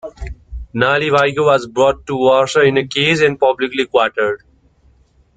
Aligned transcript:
Nalivaiko 0.73 1.45
was 1.45 1.67
brought 1.67 2.07
to 2.07 2.15
Warsaw 2.15 2.61
in 2.61 2.75
a 2.77 2.87
cage 2.87 3.19
and 3.21 3.39
publicly 3.39 3.85
quartered. 3.85 4.41